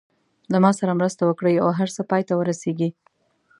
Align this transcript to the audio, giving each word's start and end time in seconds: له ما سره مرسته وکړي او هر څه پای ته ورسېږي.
له 0.51 0.57
ما 0.63 0.71
سره 0.79 0.97
مرسته 0.99 1.23
وکړي 1.25 1.53
او 1.63 1.69
هر 1.79 1.89
څه 1.95 2.01
پای 2.09 2.21
ته 2.27 2.33
ورسېږي. 2.35 2.89